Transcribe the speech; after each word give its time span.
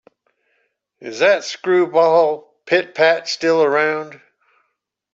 Is 0.99 1.19
that 1.19 1.43
screwball 1.43 2.59
Pit-Pat 2.65 3.27
still 3.27 3.61
around? 3.61 4.19